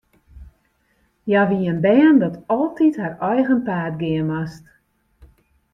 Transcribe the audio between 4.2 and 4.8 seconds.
moast.